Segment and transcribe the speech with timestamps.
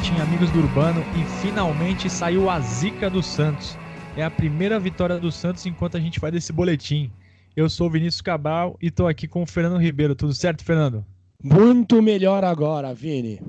[0.00, 3.76] boletim Amigos do Urbano e finalmente saiu a zica do Santos.
[4.16, 7.12] É a primeira vitória do Santos enquanto a gente faz esse boletim.
[7.54, 10.14] Eu sou o Vinícius Cabral e estou aqui com o Fernando Ribeiro.
[10.14, 11.04] Tudo certo, Fernando?
[11.42, 13.42] Muito melhor agora, Vini.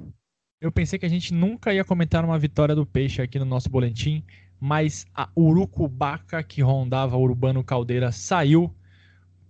[0.60, 3.70] Eu pensei que a gente nunca ia comentar uma vitória do Peixe aqui no nosso
[3.70, 4.22] boletim,
[4.60, 8.76] mas a Urucubaca que rondava Urbano Caldeira saiu.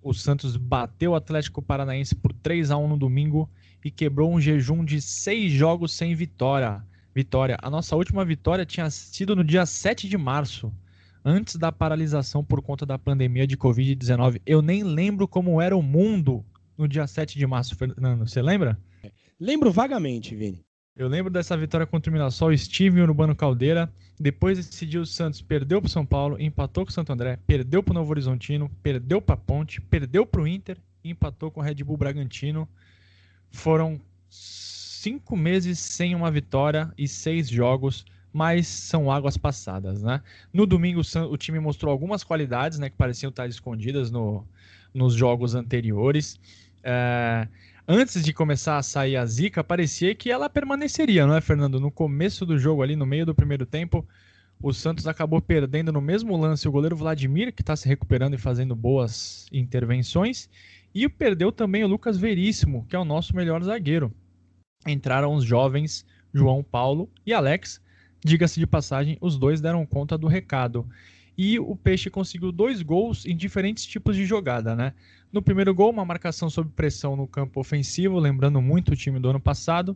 [0.04, 3.50] O Santos bateu o Atlético Paranaense por 3 a 1 no domingo
[3.84, 6.84] e quebrou um jejum de seis jogos sem vitória.
[7.14, 7.58] Vitória.
[7.62, 10.72] A nossa última vitória tinha sido no dia 7 de março,
[11.24, 14.42] antes da paralisação por conta da pandemia de Covid-19.
[14.46, 16.46] Eu nem lembro como era o mundo
[16.78, 18.28] no dia 7 de março, Fernando.
[18.28, 18.80] Você lembra?
[19.40, 20.64] Lembro vagamente, Vini.
[20.96, 23.92] Eu lembro dessa vitória contra o Mirassol, Steve e Urbano Caldeira.
[24.20, 27.40] Depois desse dia, o Santos perdeu para o São Paulo, empatou com o Santo André,
[27.48, 31.50] perdeu para o Novo Horizontino, perdeu para a Ponte, perdeu para o Inter e empatou
[31.50, 32.68] com o Red Bull Bragantino.
[33.50, 34.00] Foram
[35.02, 40.22] cinco meses sem uma vitória e seis jogos, mas são águas passadas, né?
[40.54, 44.46] No domingo o time mostrou algumas qualidades, né, que pareciam estar escondidas no,
[44.94, 46.40] nos jogos anteriores.
[46.84, 47.48] É,
[47.88, 51.80] antes de começar a sair a zica, parecia que ela permaneceria, não é, Fernando?
[51.80, 54.08] No começo do jogo ali, no meio do primeiro tempo,
[54.62, 58.38] o Santos acabou perdendo no mesmo lance o goleiro Vladimir, que está se recuperando e
[58.38, 60.48] fazendo boas intervenções,
[60.94, 64.14] e perdeu também o Lucas Veríssimo, que é o nosso melhor zagueiro.
[64.88, 67.82] Entraram os jovens João Paulo e Alex.
[68.24, 70.86] Diga-se de passagem, os dois deram conta do recado.
[71.38, 74.94] E o Peixe conseguiu dois gols em diferentes tipos de jogada, né?
[75.32, 79.30] No primeiro gol, uma marcação sob pressão no campo ofensivo, lembrando muito o time do
[79.30, 79.96] ano passado,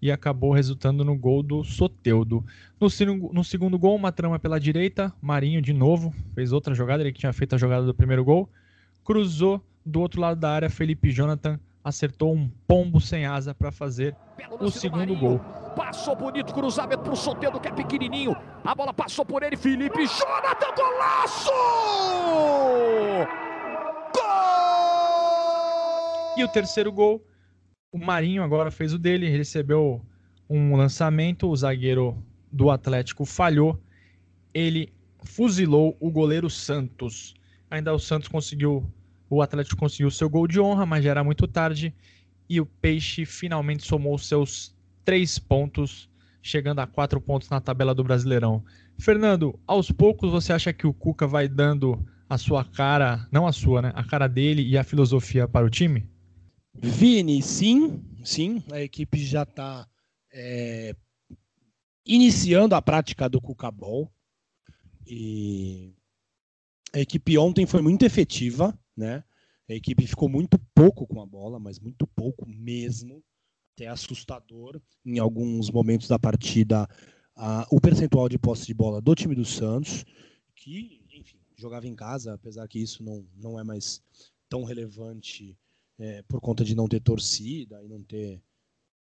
[0.00, 2.44] e acabou resultando no gol do Soteudo.
[2.80, 2.88] No,
[3.32, 7.18] no segundo gol, uma trama pela direita, Marinho de novo, fez outra jogada, ele que
[7.18, 8.48] tinha feito a jogada do primeiro gol,
[9.04, 14.14] cruzou do outro lado da área, Felipe Jonathan acertou um pombo sem asa para fazer
[14.60, 15.40] o segundo gol.
[15.74, 18.36] Passou bonito, cruzamento pro Soteldo, que é pequenininho.
[18.64, 21.50] A bola passou por ele, Felipe Jonathan, golaço!
[24.14, 24.60] Gol!
[26.36, 27.24] E o terceiro gol,
[27.92, 30.04] o Marinho agora fez o dele, recebeu
[30.48, 33.80] um lançamento, o zagueiro do Atlético falhou,
[34.52, 34.92] ele
[35.22, 37.34] fuzilou o goleiro Santos.
[37.70, 38.84] Ainda o Santos conseguiu
[39.30, 41.94] o Atlético conseguiu seu gol de honra, mas já era muito tarde.
[42.48, 44.74] E o Peixe finalmente somou seus
[45.04, 46.10] três pontos,
[46.42, 48.64] chegando a quatro pontos na tabela do Brasileirão.
[48.98, 53.52] Fernando, aos poucos você acha que o Cuca vai dando a sua cara, não a
[53.52, 53.92] sua, né?
[53.94, 56.08] A cara dele e a filosofia para o time?
[56.74, 58.62] Vini, sim, sim.
[58.72, 59.86] A equipe já está
[60.32, 60.94] é,
[62.04, 64.10] iniciando a prática do Cuca Ball.
[65.06, 65.94] E
[66.92, 69.24] a equipe ontem foi muito efetiva né?
[69.68, 73.22] A equipe ficou muito pouco com a bola, mas muito pouco mesmo,
[73.74, 76.88] até assustador em alguns momentos da partida
[77.70, 80.04] o percentual de posse de bola do time do Santos,
[80.54, 84.02] que, enfim, jogava em casa, apesar que isso não, não é mais
[84.48, 85.56] tão relevante
[85.98, 88.42] é, por conta de não ter torcida e não ter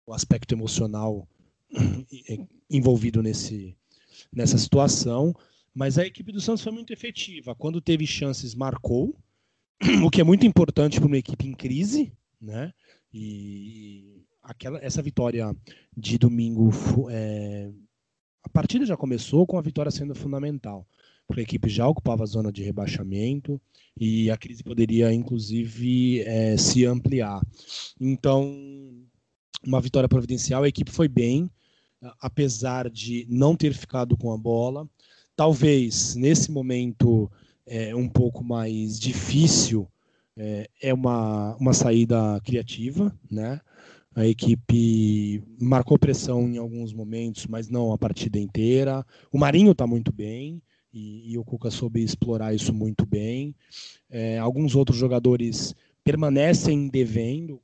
[0.05, 1.27] o aspecto emocional
[2.69, 3.75] envolvido nesse,
[4.31, 5.33] nessa situação.
[5.73, 7.55] Mas a equipe do Santos foi muito efetiva.
[7.55, 9.15] Quando teve chances, marcou
[10.03, 12.71] o que é muito importante para uma equipe em crise, né?
[13.13, 15.55] E aquela, essa vitória
[15.95, 16.71] de domingo,
[17.09, 17.71] é,
[18.43, 20.87] a partida já começou com a vitória sendo fundamental,
[21.27, 23.59] porque a equipe já ocupava a zona de rebaixamento
[23.99, 27.41] e a crise poderia, inclusive, é, se ampliar.
[27.99, 28.55] Então,
[29.65, 31.49] uma vitória providencial, a equipe foi bem,
[32.19, 34.87] apesar de não ter ficado com a bola.
[35.35, 37.31] Talvez nesse momento
[37.71, 39.87] é, um pouco mais difícil
[40.37, 43.61] é, é uma, uma saída criativa, né?
[44.13, 49.05] A equipe marcou pressão em alguns momentos, mas não a partida inteira.
[49.31, 50.61] O Marinho está muito bem
[50.93, 53.55] e, e, o Cuca soube explorar isso muito bem.
[54.09, 57.61] É, alguns outros jogadores permanecem devendo,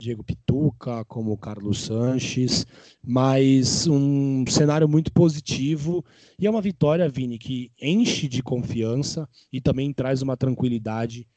[0.00, 2.66] Diego Pituca, como Carlos Sanches,
[3.02, 6.04] mas um cenário muito positivo
[6.38, 11.28] e é uma vitória, Vini, que enche de confiança e também traz uma tranquilidade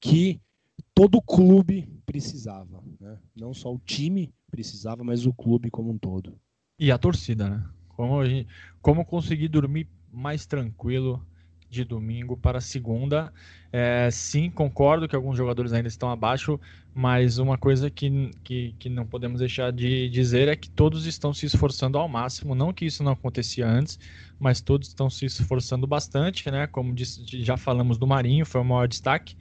[0.00, 0.40] que
[0.94, 3.18] todo clube precisava, né?
[3.36, 6.38] Não só o time precisava, mas o clube como um todo.
[6.78, 7.66] E a torcida, né?
[7.88, 8.48] Como, gente,
[8.80, 11.24] como conseguir dormir mais tranquilo
[11.70, 13.32] de domingo para segunda.
[13.72, 16.58] É, sim, concordo que alguns jogadores ainda estão abaixo,
[16.94, 21.32] mas uma coisa que, que, que não podemos deixar de dizer é que todos estão
[21.34, 22.54] se esforçando ao máximo.
[22.54, 23.98] Não que isso não acontecia antes,
[24.38, 26.66] mas todos estão se esforçando bastante, né?
[26.66, 29.36] Como disse, já falamos do Marinho, foi o maior destaque.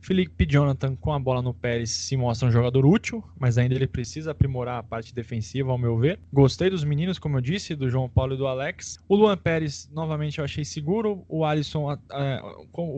[0.00, 3.86] Felipe Jonathan com a bola no Pérez se mostra um jogador útil, mas ainda ele
[3.86, 6.18] precisa aprimorar a parte defensiva, ao meu ver.
[6.32, 8.98] Gostei dos meninos, como eu disse, do João Paulo e do Alex.
[9.08, 11.24] O Luan Pérez, novamente, eu achei seguro.
[11.28, 12.40] O Alisson é,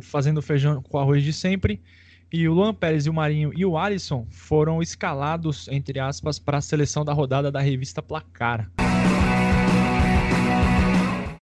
[0.03, 1.81] fazendo feijão com arroz de sempre.
[2.33, 6.59] E o Luan Pérez e o Marinho e o Alisson foram escalados, entre aspas, para
[6.59, 8.71] a seleção da rodada da revista Placar.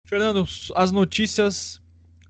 [0.07, 1.81] Fernando, as notícias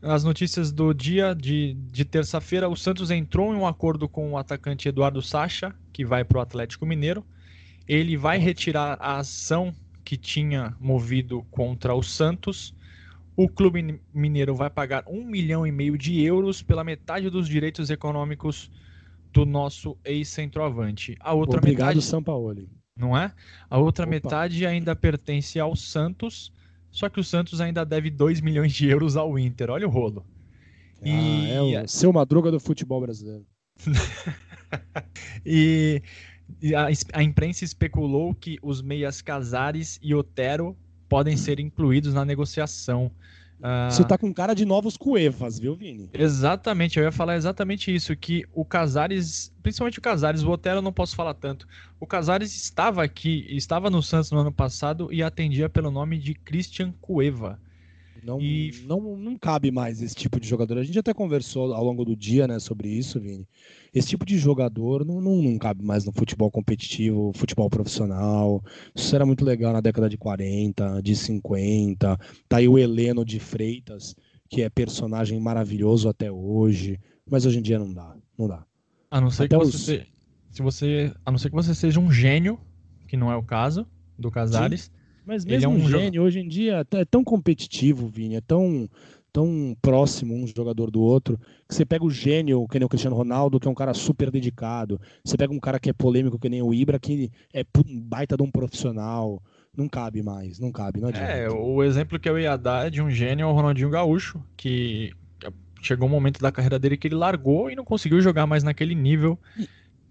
[0.05, 4.39] as notícias do dia de, de terça-feira, o Santos entrou em um acordo com o
[4.39, 7.25] atacante Eduardo Sacha, que vai para o Atlético Mineiro.
[7.89, 9.75] Ele vai retirar a ação
[10.05, 12.75] que tinha movido contra o Santos.
[13.35, 17.89] O clube mineiro vai pagar um milhão e meio de euros pela metade dos direitos
[17.89, 18.71] econômicos
[19.33, 21.17] do nosso ex-centroavante.
[21.19, 22.69] A outra Obrigado, metade, São Paulo.
[22.97, 23.33] Não é?
[23.69, 24.11] A outra Opa.
[24.11, 26.53] metade ainda pertence ao Santos
[26.95, 29.69] só que o Santos ainda deve 2 milhões de euros ao Inter.
[29.69, 30.25] Olha o rolo.
[31.03, 31.75] Ah, e...
[31.75, 33.45] é o seu madruga do futebol brasileiro.
[35.45, 36.01] e
[36.73, 36.87] a,
[37.19, 40.77] a, imprensa especulou que os meias Casares e Otero
[41.09, 43.11] podem ser incluídos na negociação.
[43.91, 46.11] Você uh, tá com cara de novos Cuevas, viu, Vini?
[46.13, 50.83] Exatamente, eu ia falar exatamente isso, que o Casares, principalmente o Casares, o Otero eu
[50.83, 51.67] não posso falar tanto.
[51.99, 56.35] O Casares estava aqui, estava no Santos no ano passado e atendia pelo nome de
[56.35, 57.59] Christian Cueva.
[58.25, 58.73] Não, e...
[58.87, 60.79] não, não cabe mais esse tipo de jogador.
[60.79, 63.47] A gente até conversou ao longo do dia né, sobre isso, Vini.
[63.93, 68.63] Esse tipo de jogador não, não, não cabe mais no futebol competitivo, futebol profissional.
[68.95, 72.19] Isso era muito legal na década de 40, de 50.
[72.49, 74.17] Tá aí o Heleno de Freitas,
[74.49, 76.99] que é personagem maravilhoso até hoje.
[77.31, 78.17] Mas hoje em dia não dá.
[78.39, 78.65] Não dá.
[79.11, 80.57] A não ser até que você, os...
[80.57, 81.15] se você.
[81.25, 82.59] A não ser que você seja um gênio,
[83.07, 83.87] que não é o caso
[84.19, 84.91] do Casares.
[85.27, 88.89] Mas mesmo é um, um gênio, hoje em dia, é tão competitivo, Vini, é tão,
[89.33, 91.39] tão próximo um jogador do outro,
[91.69, 94.31] que você pega o gênio, que nem o Cristiano Ronaldo, que é um cara super
[94.31, 97.65] dedicado, você pega um cara que é polêmico, que nem o Ibra, que é
[98.03, 99.43] baita de um profissional,
[99.77, 101.33] não cabe mais, não cabe, não adianta.
[101.33, 104.43] É, o exemplo que eu ia dar é de um gênio é o Ronaldinho Gaúcho,
[104.57, 105.13] que
[105.85, 108.95] chegou um momento da carreira dele que ele largou e não conseguiu jogar mais naquele
[108.95, 109.39] nível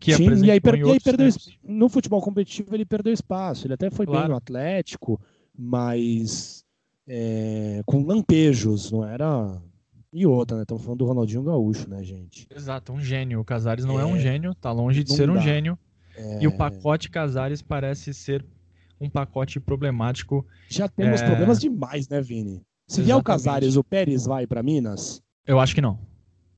[0.04, 1.30] que Sim, e aí, per, e aí perdeu
[1.64, 3.66] no futebol competitivo ele perdeu espaço.
[3.66, 4.24] Ele até foi claro.
[4.24, 5.18] bem no Atlético,
[5.58, 6.66] mas
[7.08, 9.62] é, com lampejos, não era.
[10.12, 10.64] E outra, né?
[10.64, 12.46] Estamos falando do Ronaldinho Gaúcho, né, gente?
[12.54, 13.40] Exato, um gênio.
[13.40, 15.34] O Casares não é, é um gênio, tá longe de ser dá.
[15.34, 15.80] um gênio.
[16.18, 16.44] É...
[16.44, 18.46] E o pacote Casares parece ser
[19.00, 20.46] um pacote problemático.
[20.68, 21.26] Já temos é...
[21.26, 22.62] problemas demais, né, Vini?
[22.88, 25.24] Se vier o Casares, o Pérez vai para Minas?
[25.48, 25.98] Eu acho que não.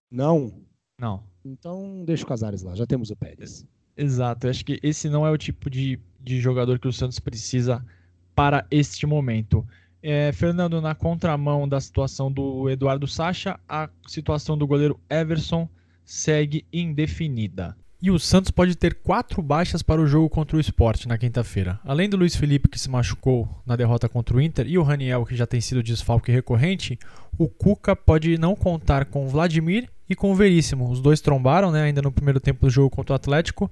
[0.10, 0.52] Não?
[1.00, 1.24] Não.
[1.46, 3.66] Então deixa o Casares lá, já temos o Pérez.
[3.96, 7.20] Exato, eu acho que esse não é o tipo de, de jogador que o Santos
[7.20, 7.86] precisa
[8.34, 9.66] para este momento.
[10.02, 15.70] É, Fernando, na contramão da situação do Eduardo Sacha, a situação do goleiro Everson
[16.04, 17.76] segue indefinida.
[18.02, 21.80] E o Santos pode ter quatro baixas para o jogo contra o Sport na quinta-feira.
[21.84, 25.26] Além do Luiz Felipe, que se machucou na derrota contra o Inter, e o Raniel,
[25.26, 27.00] que já tem sido desfalque recorrente,
[27.38, 30.90] o Cuca pode não contar com o Vladimir e com o Veríssimo.
[30.90, 33.72] Os dois trombaram né, ainda no primeiro tempo do jogo contra o Atlético,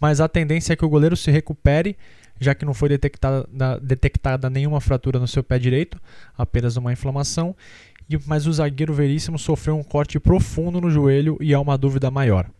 [0.00, 1.96] mas a tendência é que o goleiro se recupere,
[2.40, 3.46] já que não foi detectada,
[3.80, 6.00] detectada nenhuma fratura no seu pé direito,
[6.36, 7.54] apenas uma inflamação.
[8.26, 12.50] Mas o zagueiro Veríssimo sofreu um corte profundo no joelho e há uma dúvida maior.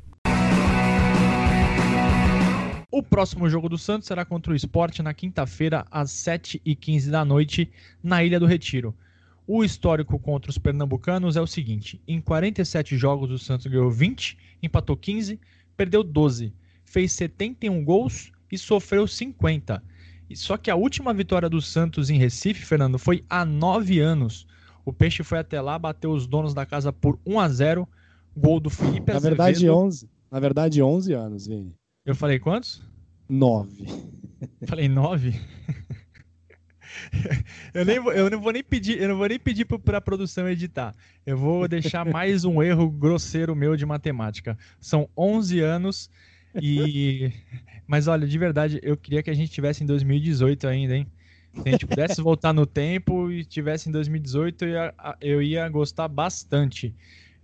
[2.91, 7.69] O próximo jogo do Santos será contra o Sport na quinta-feira, às 7h15 da noite,
[8.01, 8.95] na Ilha do Retiro.
[9.47, 14.39] O histórico contra os pernambucanos é o seguinte: em 47 jogos, o Santos ganhou 20,
[14.63, 15.39] empatou 15,
[15.77, 16.53] perdeu 12,
[16.85, 19.83] fez 71 gols e sofreu 50.
[20.35, 24.47] Só que a última vitória do Santos em Recife, Fernando, foi há 9 anos.
[24.85, 27.89] O Peixe foi até lá, bateu os donos da casa por 1 a 0
[28.37, 30.11] Gol do Felipe Na verdade, 11.
[30.31, 31.73] Na verdade, 11 anos, Vini.
[32.05, 32.83] Eu falei quantos?
[33.29, 33.87] Nove.
[34.67, 35.41] Falei nove?
[37.75, 40.49] eu, nem, eu não vou nem pedir, eu não vou nem pedir para a produção
[40.49, 40.95] editar.
[41.25, 44.59] Eu vou deixar mais um erro grosseiro meu de matemática.
[44.81, 46.11] São 11 anos
[46.61, 47.33] e
[47.87, 51.07] mas olha, de verdade, eu queria que a gente tivesse em 2018 ainda, hein?
[51.55, 55.69] Se a gente pudesse voltar no tempo e tivesse em 2018, eu ia, eu ia
[55.69, 56.95] gostar bastante.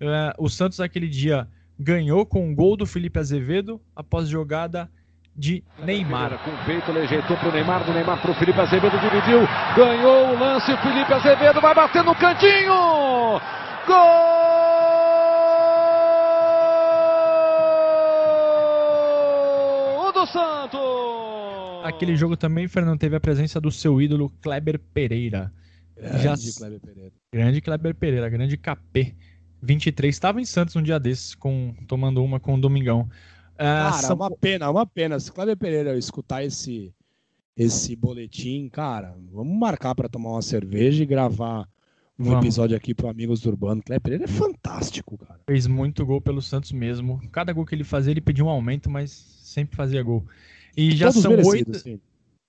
[0.00, 1.46] Uh, o Santos naquele dia
[1.78, 4.90] ganhou com um gol do Felipe Azevedo após jogada
[5.36, 6.38] de Neymar.
[6.44, 9.40] Com o peito, ele ajeitou para o Neymar, do Neymar para o Felipe Azevedo, dividiu,
[9.76, 13.40] ganhou o lance, Felipe Azevedo vai bater no cantinho!
[19.96, 20.80] Gol do Santos!
[21.84, 25.52] Aquele jogo também, Fernando, teve a presença do seu ídolo Kleber Pereira.
[25.96, 26.34] Grande Já...
[26.58, 27.12] Kleber Pereira.
[27.32, 29.14] Grande Kleber Pereira, grande capê.
[29.62, 30.14] 23.
[30.14, 33.08] Estava em Santos um dia desses, com, tomando uma com o Domingão.
[33.60, 34.16] Uh, cara, São...
[34.16, 35.20] uma pena, uma pena.
[35.20, 36.94] Se Cláudio Pereira escutar esse,
[37.54, 41.68] esse boletim, cara, vamos marcar para tomar uma cerveja e gravar
[42.18, 42.44] um vamos.
[42.44, 43.82] episódio aqui pro Amigos do Urbano.
[43.82, 45.40] Cláudio Pereira é fantástico, cara.
[45.46, 47.20] Fez muito gol pelo Santos mesmo.
[47.30, 50.24] Cada gol que ele fazia, ele pedia um aumento, mas sempre fazia gol.
[50.74, 51.78] E já Todos são oito.
[51.78, 52.00] Sim.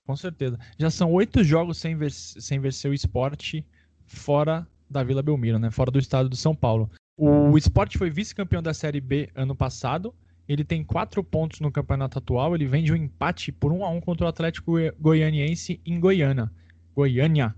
[0.07, 0.57] Com certeza.
[0.77, 2.11] Já são oito jogos sem, ver...
[2.11, 3.65] sem vencer o esporte
[4.05, 5.69] fora da Vila Belmiro, né?
[5.71, 6.89] Fora do estado de São Paulo.
[7.17, 10.13] O esporte foi vice-campeão da Série B ano passado.
[10.51, 12.53] Ele tem quatro pontos no campeonato atual.
[12.53, 16.51] Ele vem de um empate por 1 a 1 contra o Atlético Goianiense em Goiânia.
[16.93, 17.55] Goiânia.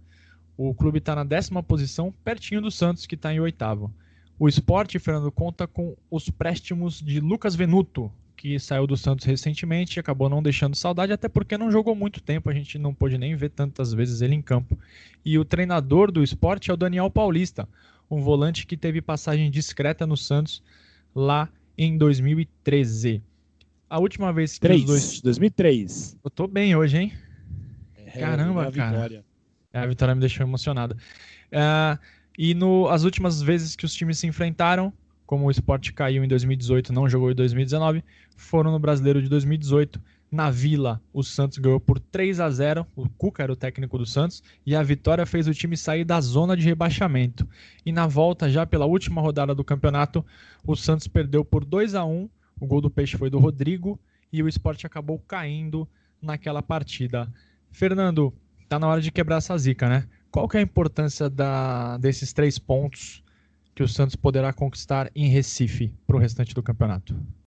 [0.55, 3.91] O clube está na décima posição, pertinho do Santos, que está em oitavo.
[4.37, 9.97] O esporte, Fernando, conta com os préstimos de Lucas Venuto, que saiu do Santos recentemente
[9.97, 13.17] e acabou não deixando saudade, até porque não jogou muito tempo, a gente não pôde
[13.17, 14.77] nem ver tantas vezes ele em campo.
[15.25, 17.67] E o treinador do esporte é o Daniel Paulista,
[18.09, 20.61] um volante que teve passagem discreta no Santos
[21.15, 23.21] lá em 2013.
[23.89, 25.21] A última vez que 3, os dois.
[25.21, 26.17] 2003.
[26.23, 27.13] Eu tô bem hoje, hein?
[27.95, 28.91] É, Caramba, é cara.
[28.91, 29.25] Vitória.
[29.71, 30.95] É, a vitória me deixou emocionado.
[31.51, 31.99] Uh,
[32.37, 34.93] e no, as últimas vezes que os times se enfrentaram,
[35.25, 38.03] como o esporte caiu em 2018 não jogou em 2019,
[38.35, 40.01] foram no Brasileiro de 2018.
[40.33, 42.87] Na Vila, o Santos ganhou por 3 a 0.
[42.95, 46.19] O Cuca era o técnico do Santos e a vitória fez o time sair da
[46.19, 47.47] zona de rebaixamento.
[47.85, 50.25] E na volta, já pela última rodada do campeonato,
[50.65, 52.27] o Santos perdeu por 2 a 1.
[52.59, 53.99] O gol do Peixe foi do Rodrigo
[54.31, 55.87] e o esporte acabou caindo
[56.19, 57.31] naquela partida.
[57.69, 58.33] Fernando,
[58.67, 60.07] tá na hora de quebrar essa zica, né?
[60.31, 63.23] Qual que é a importância da, desses três pontos
[63.75, 67.15] que o Santos poderá conquistar em Recife para o restante do campeonato?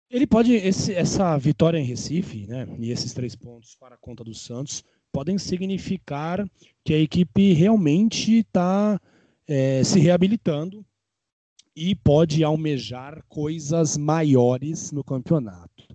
[0.10, 4.24] Ele pode, esse, essa vitória em Recife, né, e esses três pontos para a conta
[4.24, 6.48] do Santos, podem significar
[6.84, 9.00] que a equipe realmente está
[9.48, 10.86] é, se reabilitando
[11.76, 15.88] e pode almejar coisas maiores no campeonato.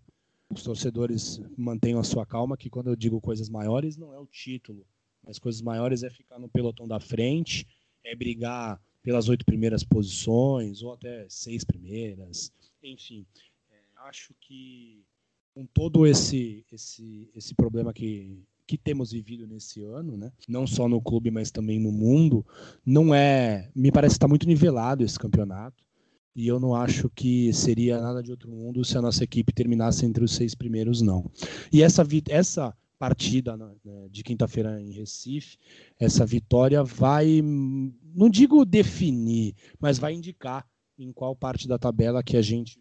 [0.51, 4.27] Os torcedores mantenham a sua calma, que quando eu digo coisas maiores, não é o
[4.27, 4.87] título,
[5.25, 7.67] mas coisas maiores é ficar no pelotão da frente,
[8.05, 13.25] é brigar pelas oito primeiras posições, ou até seis primeiras, enfim
[14.07, 15.05] acho que
[15.55, 20.31] com todo esse, esse, esse problema que, que temos vivido nesse ano, né?
[20.47, 22.47] não só no clube, mas também no mundo,
[22.85, 23.71] não é.
[23.75, 25.85] Me parece que está muito nivelado esse campeonato.
[26.37, 30.07] E eu não acho que seria nada de outro mundo se a nossa equipe terminasse
[30.07, 31.29] entre os seis primeiros, não.
[31.73, 33.75] E essa, essa partida né,
[34.09, 35.59] de quinta-feira em Recife,
[35.99, 40.65] essa vitória vai, não digo definir, mas vai indicar
[40.99, 42.79] em qual parte da tabela que a gente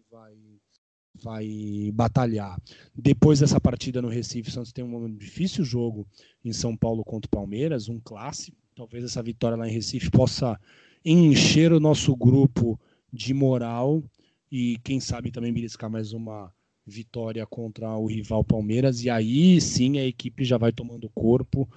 [1.22, 2.60] vai batalhar.
[2.94, 6.06] Depois dessa partida no Recife, o Santos tem um difícil jogo
[6.44, 8.56] em São Paulo contra o Palmeiras, um clássico.
[8.74, 10.58] Talvez essa vitória lá em Recife possa
[11.04, 12.78] encher o nosso grupo
[13.12, 14.02] de moral
[14.50, 16.52] e quem sabe também beliscar mais uma
[16.86, 21.68] vitória contra o rival Palmeiras e aí sim a equipe já vai tomando corpo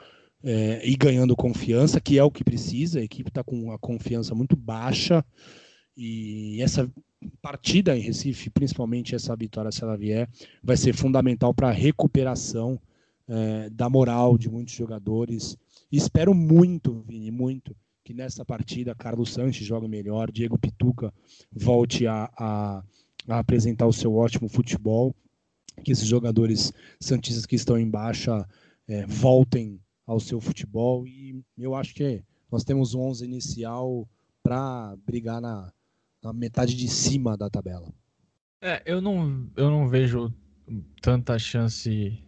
[0.44, 3.00] é, e ganhando confiança, que é o que precisa.
[3.00, 5.24] A equipe está com a confiança muito baixa
[5.96, 6.90] e essa
[7.42, 10.30] partida em Recife, principalmente essa vitória, se ela vier,
[10.64, 12.80] vai ser fundamental para a recuperação
[13.28, 15.58] é, da moral de muitos jogadores.
[15.92, 21.14] E espero muito, Vini, muito, que nessa partida Carlos Sanches jogue melhor, Diego Pituca
[21.52, 22.84] volte a, a,
[23.28, 25.16] a apresentar o seu ótimo futebol,
[25.84, 28.48] que esses jogadores santistas que estão em baixa
[28.88, 31.08] é, voltem ao seu futebol.
[31.08, 34.10] E eu acho que nós temos um 11 inicial
[34.44, 35.72] para brigar na,
[36.24, 37.92] na metade de cima da tabela.
[38.62, 40.32] É, eu não, eu não vejo
[41.02, 42.24] tanta chance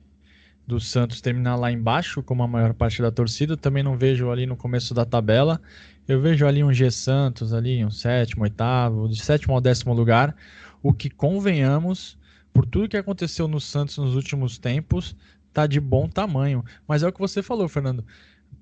[0.66, 3.56] do Santos terminar lá embaixo, como a maior parte da torcida.
[3.56, 5.62] Também não vejo ali no começo da tabela.
[6.08, 10.36] Eu vejo ali um G Santos, ali um sétimo, oitavo, de sétimo ao décimo lugar.
[10.82, 12.18] O que convenhamos,
[12.52, 15.16] por tudo que aconteceu no Santos nos últimos tempos,
[15.54, 16.64] tá de bom tamanho.
[16.88, 18.04] Mas é o que você falou, Fernando.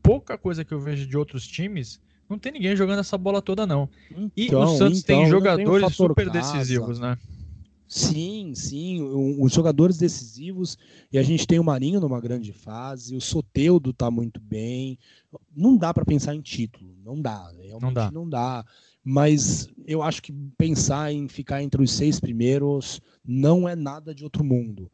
[0.03, 3.67] Pouca coisa que eu vejo de outros times não tem ninguém jogando essa bola toda,
[3.67, 3.89] não.
[4.09, 6.53] Então, e o Santos então, tem jogadores tem super casa.
[6.53, 7.17] decisivos, né?
[7.88, 9.01] Sim, sim,
[9.38, 10.77] os jogadores decisivos,
[11.11, 14.97] e a gente tem o Marinho numa grande fase, o Soteudo tá muito bem.
[15.53, 18.11] Não dá para pensar em título, não dá, realmente não dá.
[18.11, 18.65] não dá.
[19.03, 24.23] Mas eu acho que pensar em ficar entre os seis primeiros não é nada de
[24.23, 24.89] outro mundo.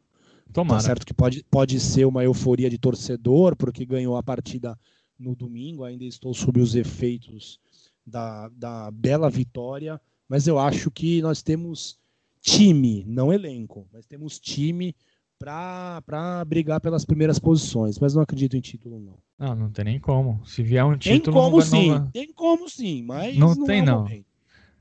[0.52, 0.80] Tomara.
[0.80, 4.76] Tá certo que pode, pode ser uma euforia de torcedor, porque ganhou a partida
[5.18, 7.58] no domingo, ainda estou sob os efeitos
[8.06, 11.98] da, da bela vitória, mas eu acho que nós temos
[12.40, 14.94] time, não elenco, mas temos time
[15.38, 19.18] para brigar pelas primeiras posições, mas não acredito em título não.
[19.38, 20.44] Não, não tem nem como.
[20.44, 22.10] Se vier um título, tem como não sim, não...
[22.10, 24.02] tem como sim, mas não, não tem é não.
[24.02, 24.27] Momento.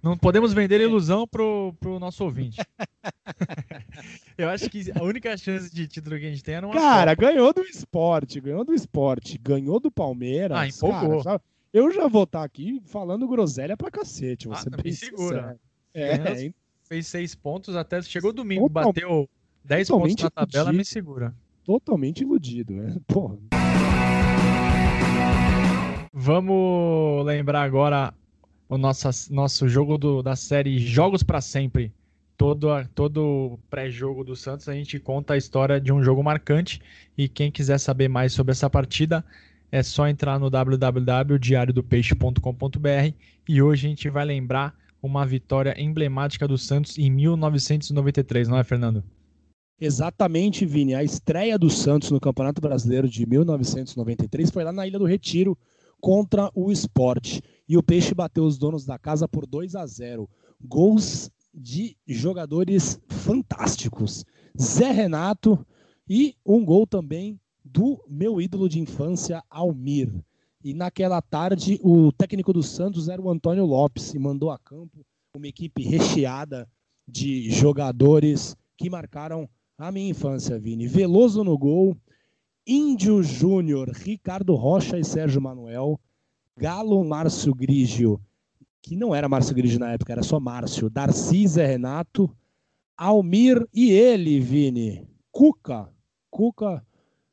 [0.07, 2.61] Não podemos vender ilusão pro, pro nosso ouvinte.
[4.37, 7.13] eu acho que a única chance de título que a gente tem é numa Cara,
[7.13, 7.27] Copa.
[7.27, 10.57] ganhou do esporte, ganhou do esporte, ganhou do Palmeiras.
[10.57, 11.21] Ah, empolgou.
[11.21, 11.41] Cara,
[11.73, 14.47] eu já vou estar tá aqui falando groselha pra cacete.
[14.47, 15.59] Você ah, me segura.
[15.93, 16.51] É,
[16.83, 19.29] fez seis pontos, até chegou domingo, Total, bateu
[19.65, 21.35] 10 pontos na tabela, iludido, me segura.
[21.65, 22.95] Totalmente iludido, né?
[23.05, 23.37] Porra.
[26.13, 28.13] Vamos lembrar agora
[28.69, 31.91] o nosso, nosso jogo do, da série Jogos para Sempre.
[32.37, 36.79] Todo, todo pré-jogo do Santos a gente conta a história de um jogo marcante
[37.17, 39.25] e quem quiser saber mais sobre essa partida
[39.71, 43.13] é só entrar no www.diariodopeixe.com.br
[43.49, 48.63] e hoje a gente vai lembrar uma vitória emblemática do Santos em 1993, não é,
[48.63, 49.03] Fernando?
[49.79, 50.95] Exatamente, Vini.
[50.95, 55.57] A estreia do Santos no Campeonato Brasileiro de 1993 foi lá na Ilha do Retiro
[55.99, 57.41] contra o Esporte.
[57.67, 60.29] E o Peixe bateu os donos da casa por 2 a 0.
[60.63, 64.25] Gols de jogadores fantásticos.
[64.59, 65.65] Zé Renato
[66.09, 70.11] e um gol também do meu ídolo de infância, Almir.
[70.63, 75.05] E naquela tarde, o técnico do Santos era o Antônio Lopes e mandou a campo
[75.35, 76.67] uma equipe recheada
[77.07, 80.87] de jogadores que marcaram a minha infância, Vini.
[80.87, 81.95] Veloso no gol,
[82.67, 85.97] Índio Júnior, Ricardo Rocha e Sérgio Manuel,
[86.57, 88.19] Galo Márcio Grigio,
[88.81, 92.29] que não era Márcio Grigio na época, era só Márcio, Darcy Zé Renato,
[92.97, 95.89] Almir e ele, Vini, Cuca.
[96.29, 96.85] Cuca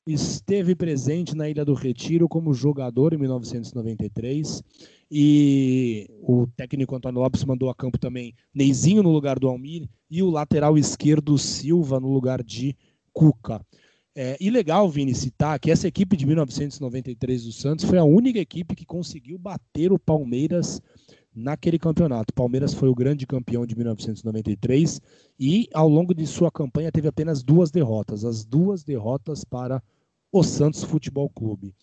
[0.07, 4.63] esteve presente na Ilha do Retiro como jogador em 1993
[5.11, 10.23] e o técnico Antônio Lopes mandou a campo também Neizinho no lugar do Almir e
[10.23, 12.77] o lateral esquerdo Silva no lugar de
[13.13, 13.61] Cuca.
[14.17, 18.39] É, e legal, Vini, citar que essa equipe de 1993 do Santos foi a única
[18.39, 20.81] equipe que conseguiu bater o Palmeiras
[21.35, 22.31] naquele campeonato.
[22.31, 25.01] O Palmeiras foi o grande campeão de 1993
[25.39, 28.25] e, ao longo de sua campanha, teve apenas duas derrotas.
[28.25, 29.83] As duas derrotas para
[30.31, 31.75] o Santos Futebol Clube.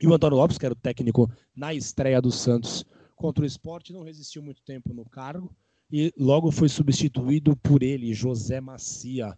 [0.00, 2.84] E o Antônio Lopes, que era o técnico na estreia do Santos
[3.16, 5.50] contra o esporte, não resistiu muito tempo no cargo
[5.90, 9.36] e logo foi substituído por ele, José Macia.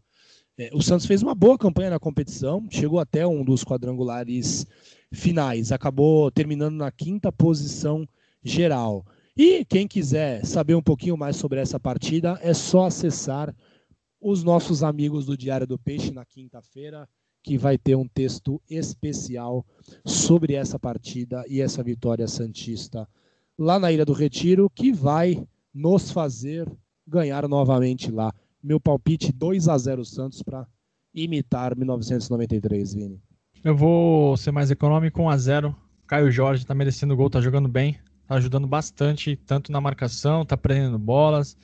[0.59, 4.67] É, o Santos fez uma boa campanha na competição, chegou até um dos quadrangulares
[5.13, 8.09] finais, acabou terminando na quinta posição
[8.43, 9.05] geral.
[9.37, 13.55] E quem quiser saber um pouquinho mais sobre essa partida, é só acessar
[14.19, 17.07] os nossos amigos do Diário do Peixe na quinta-feira
[17.43, 19.65] que vai ter um texto especial
[20.05, 23.07] sobre essa partida e essa vitória santista
[23.59, 26.71] lá na Ilha do Retiro, que vai nos fazer
[27.07, 28.35] ganhar novamente lá.
[28.67, 30.67] Meu palpite 2 a 0 Santos para
[31.15, 33.23] imitar 1993, Vini.
[33.63, 35.77] Eu vou ser mais econômico, 1 a 0.
[36.05, 40.57] Caio Jorge está merecendo gol, está jogando bem, está ajudando bastante, tanto na marcação, está
[40.57, 41.57] prendendo bolas.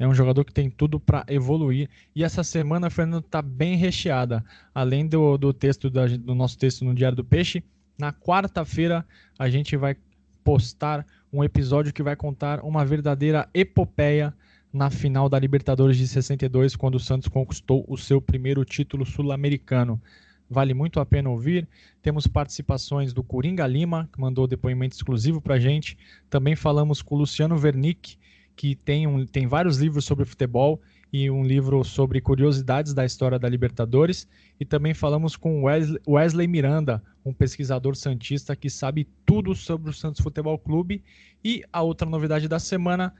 [0.00, 1.88] É um jogador que tem tudo para evoluir.
[2.12, 4.44] E essa semana, Fernando, está bem recheada.
[4.74, 7.62] Além do, do texto da, do nosso texto no Diário do Peixe,
[7.96, 9.06] na quarta-feira
[9.38, 9.96] a gente vai
[10.42, 14.34] postar um episódio que vai contar uma verdadeira epopeia
[14.72, 20.00] na final da Libertadores de 62, quando o Santos conquistou o seu primeiro título sul-americano.
[20.48, 21.68] Vale muito a pena ouvir.
[22.00, 25.96] Temos participações do Coringa Lima, que mandou depoimento exclusivo para a gente.
[26.30, 28.16] Também falamos com o Luciano Vernick,
[28.56, 30.80] que tem, um, tem vários livros sobre futebol
[31.12, 34.26] e um livro sobre curiosidades da história da Libertadores.
[34.58, 39.92] E também falamos com Wesley, Wesley Miranda, um pesquisador santista que sabe tudo sobre o
[39.92, 41.02] Santos Futebol Clube.
[41.44, 43.12] E a outra novidade da semana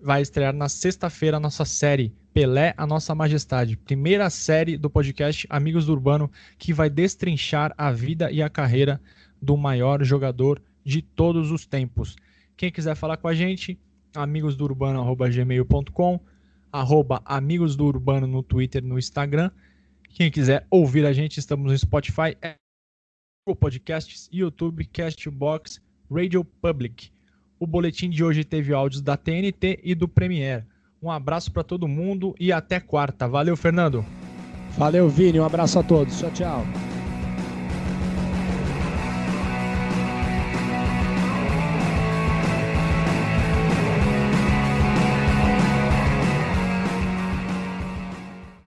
[0.00, 5.46] vai estrear na sexta-feira a nossa série Pelé, a Nossa Majestade, primeira série do podcast
[5.50, 9.00] Amigos do Urbano, que vai destrinchar a vida e a carreira
[9.42, 12.14] do maior jogador de todos os tempos.
[12.56, 13.76] Quem quiser falar com a gente,
[14.14, 16.20] amigosdourbano.gmail.com,
[16.70, 19.50] arroba Amigos do Urbano no Twitter no Instagram.
[20.10, 22.36] Quem quiser ouvir a gente, estamos no Spotify,
[23.46, 25.80] Google Podcasts, YouTube, Castbox,
[26.10, 27.10] Radio Public.
[27.60, 30.64] O boletim de hoje teve áudios da TNT e do Premiere.
[31.02, 33.26] Um abraço para todo mundo e até quarta.
[33.28, 34.04] Valeu, Fernando.
[34.76, 35.40] Valeu, Vini.
[35.40, 36.18] Um abraço a todos.
[36.18, 36.97] Tchau, tchau.